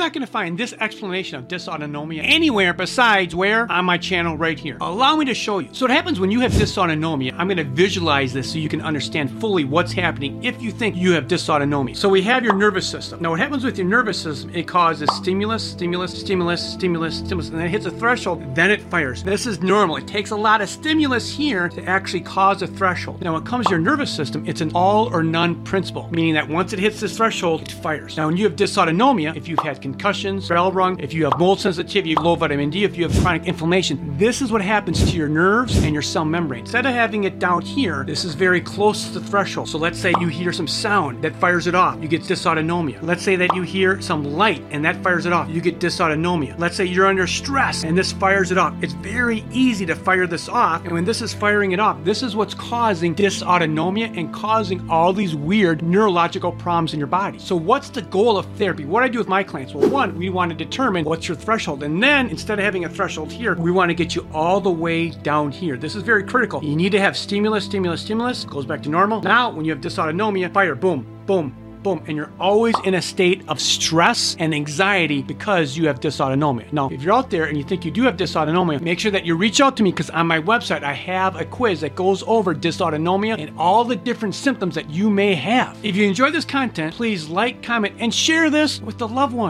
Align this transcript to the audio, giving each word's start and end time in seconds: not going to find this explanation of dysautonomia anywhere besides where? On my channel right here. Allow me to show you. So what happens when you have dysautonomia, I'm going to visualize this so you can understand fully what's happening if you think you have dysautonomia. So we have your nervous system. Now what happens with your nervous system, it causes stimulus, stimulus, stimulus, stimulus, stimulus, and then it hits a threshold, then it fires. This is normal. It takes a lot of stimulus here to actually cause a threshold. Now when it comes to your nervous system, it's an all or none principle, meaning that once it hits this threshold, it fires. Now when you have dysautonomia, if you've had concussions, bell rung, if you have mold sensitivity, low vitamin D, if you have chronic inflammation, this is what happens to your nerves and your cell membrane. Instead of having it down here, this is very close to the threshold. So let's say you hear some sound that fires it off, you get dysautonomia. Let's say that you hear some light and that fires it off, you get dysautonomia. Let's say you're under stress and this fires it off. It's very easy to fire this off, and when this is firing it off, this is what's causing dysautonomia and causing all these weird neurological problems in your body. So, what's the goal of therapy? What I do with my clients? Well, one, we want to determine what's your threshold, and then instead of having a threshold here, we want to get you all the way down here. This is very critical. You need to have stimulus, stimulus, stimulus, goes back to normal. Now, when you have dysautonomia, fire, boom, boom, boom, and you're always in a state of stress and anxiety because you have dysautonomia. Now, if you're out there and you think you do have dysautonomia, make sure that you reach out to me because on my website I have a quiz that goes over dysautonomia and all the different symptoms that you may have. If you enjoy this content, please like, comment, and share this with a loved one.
not 0.00 0.14
going 0.14 0.26
to 0.26 0.32
find 0.32 0.56
this 0.56 0.72
explanation 0.80 1.38
of 1.38 1.46
dysautonomia 1.46 2.22
anywhere 2.24 2.72
besides 2.72 3.34
where? 3.34 3.70
On 3.70 3.84
my 3.84 3.98
channel 3.98 4.36
right 4.36 4.58
here. 4.58 4.78
Allow 4.80 5.16
me 5.16 5.26
to 5.26 5.34
show 5.34 5.58
you. 5.58 5.68
So 5.72 5.84
what 5.84 5.90
happens 5.90 6.18
when 6.18 6.30
you 6.30 6.40
have 6.40 6.52
dysautonomia, 6.52 7.34
I'm 7.36 7.48
going 7.48 7.58
to 7.58 7.64
visualize 7.64 8.32
this 8.32 8.50
so 8.50 8.58
you 8.58 8.70
can 8.70 8.80
understand 8.80 9.30
fully 9.40 9.64
what's 9.64 9.92
happening 9.92 10.42
if 10.42 10.60
you 10.62 10.70
think 10.70 10.96
you 10.96 11.12
have 11.12 11.26
dysautonomia. 11.26 11.94
So 11.94 12.08
we 12.08 12.22
have 12.22 12.42
your 12.42 12.56
nervous 12.56 12.88
system. 12.88 13.20
Now 13.20 13.30
what 13.30 13.40
happens 13.40 13.62
with 13.62 13.76
your 13.76 13.86
nervous 13.86 14.20
system, 14.20 14.50
it 14.54 14.66
causes 14.66 15.14
stimulus, 15.14 15.70
stimulus, 15.70 16.18
stimulus, 16.18 16.72
stimulus, 16.72 17.18
stimulus, 17.18 17.48
and 17.50 17.58
then 17.58 17.66
it 17.66 17.70
hits 17.70 17.84
a 17.84 17.90
threshold, 17.90 18.54
then 18.54 18.70
it 18.70 18.80
fires. 18.80 19.22
This 19.22 19.46
is 19.46 19.60
normal. 19.60 19.96
It 19.96 20.06
takes 20.06 20.30
a 20.30 20.36
lot 20.36 20.62
of 20.62 20.70
stimulus 20.70 21.30
here 21.30 21.68
to 21.68 21.84
actually 21.84 22.22
cause 22.22 22.62
a 22.62 22.66
threshold. 22.66 23.20
Now 23.20 23.34
when 23.34 23.42
it 23.42 23.48
comes 23.48 23.66
to 23.66 23.70
your 23.72 23.80
nervous 23.80 24.10
system, 24.10 24.48
it's 24.48 24.62
an 24.62 24.72
all 24.74 25.14
or 25.14 25.22
none 25.22 25.62
principle, 25.64 26.08
meaning 26.10 26.32
that 26.34 26.48
once 26.48 26.72
it 26.72 26.78
hits 26.78 27.00
this 27.00 27.18
threshold, 27.18 27.62
it 27.62 27.72
fires. 27.72 28.16
Now 28.16 28.28
when 28.28 28.38
you 28.38 28.44
have 28.44 28.56
dysautonomia, 28.56 29.36
if 29.36 29.46
you've 29.46 29.58
had 29.58 29.82
concussions, 29.92 30.48
bell 30.48 30.72
rung, 30.72 30.98
if 31.00 31.12
you 31.12 31.24
have 31.24 31.38
mold 31.38 31.60
sensitivity, 31.60 32.14
low 32.14 32.34
vitamin 32.34 32.70
D, 32.70 32.84
if 32.84 32.96
you 32.96 33.08
have 33.08 33.22
chronic 33.22 33.46
inflammation, 33.46 34.16
this 34.18 34.40
is 34.40 34.52
what 34.52 34.62
happens 34.62 35.10
to 35.10 35.16
your 35.16 35.28
nerves 35.28 35.76
and 35.82 35.92
your 35.92 36.02
cell 36.02 36.24
membrane. 36.24 36.60
Instead 36.60 36.86
of 36.86 36.92
having 36.92 37.24
it 37.24 37.38
down 37.38 37.62
here, 37.62 38.04
this 38.04 38.24
is 38.24 38.34
very 38.34 38.60
close 38.60 39.08
to 39.08 39.18
the 39.18 39.26
threshold. 39.26 39.68
So 39.68 39.78
let's 39.78 39.98
say 39.98 40.14
you 40.20 40.28
hear 40.28 40.52
some 40.52 40.68
sound 40.68 41.22
that 41.22 41.34
fires 41.36 41.66
it 41.66 41.74
off, 41.74 42.00
you 42.00 42.08
get 42.08 42.22
dysautonomia. 42.22 43.02
Let's 43.02 43.22
say 43.22 43.36
that 43.36 43.54
you 43.54 43.62
hear 43.62 44.00
some 44.00 44.24
light 44.24 44.62
and 44.70 44.84
that 44.84 45.02
fires 45.02 45.26
it 45.26 45.32
off, 45.32 45.48
you 45.50 45.60
get 45.60 45.78
dysautonomia. 45.78 46.58
Let's 46.58 46.76
say 46.76 46.84
you're 46.84 47.06
under 47.06 47.26
stress 47.26 47.84
and 47.84 47.96
this 47.96 48.12
fires 48.12 48.50
it 48.50 48.58
off. 48.58 48.74
It's 48.82 48.92
very 48.94 49.44
easy 49.50 49.86
to 49.86 49.96
fire 49.96 50.26
this 50.26 50.48
off, 50.48 50.84
and 50.84 50.92
when 50.92 51.04
this 51.04 51.22
is 51.22 51.34
firing 51.34 51.72
it 51.72 51.80
off, 51.80 52.02
this 52.04 52.22
is 52.22 52.36
what's 52.36 52.54
causing 52.54 53.14
dysautonomia 53.14 54.16
and 54.16 54.32
causing 54.32 54.88
all 54.88 55.12
these 55.12 55.34
weird 55.34 55.82
neurological 55.82 56.52
problems 56.52 56.92
in 56.92 56.98
your 56.98 57.06
body. 57.06 57.38
So, 57.38 57.56
what's 57.56 57.90
the 57.90 58.02
goal 58.02 58.38
of 58.38 58.46
therapy? 58.56 58.84
What 58.84 59.02
I 59.02 59.08
do 59.08 59.18
with 59.18 59.28
my 59.28 59.42
clients? 59.42 59.74
Well, 59.74 59.79
one, 59.88 60.16
we 60.16 60.30
want 60.30 60.50
to 60.50 60.56
determine 60.56 61.04
what's 61.04 61.28
your 61.28 61.36
threshold, 61.36 61.82
and 61.82 62.02
then 62.02 62.28
instead 62.28 62.58
of 62.58 62.64
having 62.64 62.84
a 62.84 62.88
threshold 62.88 63.32
here, 63.32 63.54
we 63.54 63.70
want 63.70 63.90
to 63.90 63.94
get 63.94 64.14
you 64.14 64.26
all 64.32 64.60
the 64.60 64.70
way 64.70 65.10
down 65.10 65.50
here. 65.50 65.76
This 65.76 65.94
is 65.94 66.02
very 66.02 66.24
critical. 66.24 66.62
You 66.62 66.76
need 66.76 66.92
to 66.92 67.00
have 67.00 67.16
stimulus, 67.16 67.64
stimulus, 67.64 68.00
stimulus, 68.02 68.44
goes 68.44 68.66
back 68.66 68.82
to 68.84 68.88
normal. 68.88 69.22
Now, 69.22 69.50
when 69.50 69.64
you 69.64 69.72
have 69.72 69.80
dysautonomia, 69.80 70.52
fire, 70.52 70.74
boom, 70.74 71.06
boom, 71.26 71.54
boom, 71.82 72.02
and 72.06 72.16
you're 72.16 72.32
always 72.38 72.74
in 72.84 72.94
a 72.94 73.02
state 73.02 73.42
of 73.48 73.60
stress 73.60 74.36
and 74.38 74.54
anxiety 74.54 75.22
because 75.22 75.76
you 75.76 75.86
have 75.86 76.00
dysautonomia. 76.00 76.72
Now, 76.72 76.88
if 76.90 77.02
you're 77.02 77.14
out 77.14 77.30
there 77.30 77.44
and 77.44 77.56
you 77.56 77.64
think 77.64 77.84
you 77.84 77.90
do 77.90 78.02
have 78.02 78.16
dysautonomia, 78.16 78.80
make 78.80 78.98
sure 78.98 79.10
that 79.10 79.24
you 79.24 79.36
reach 79.36 79.60
out 79.60 79.76
to 79.78 79.82
me 79.82 79.90
because 79.90 80.10
on 80.10 80.26
my 80.26 80.40
website 80.40 80.82
I 80.82 80.92
have 80.92 81.36
a 81.36 81.44
quiz 81.44 81.80
that 81.80 81.94
goes 81.94 82.22
over 82.26 82.54
dysautonomia 82.54 83.38
and 83.38 83.58
all 83.58 83.84
the 83.84 83.96
different 83.96 84.34
symptoms 84.34 84.74
that 84.74 84.90
you 84.90 85.10
may 85.10 85.34
have. 85.34 85.76
If 85.82 85.96
you 85.96 86.06
enjoy 86.06 86.30
this 86.30 86.44
content, 86.44 86.94
please 86.94 87.28
like, 87.28 87.62
comment, 87.62 87.94
and 87.98 88.14
share 88.14 88.50
this 88.50 88.80
with 88.80 89.00
a 89.00 89.06
loved 89.06 89.34
one. 89.34 89.48